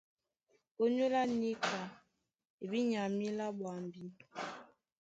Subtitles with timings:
[0.83, 1.79] ÓnyÓlá níka
[2.63, 4.03] e bí nya mǐlá ɓwambí?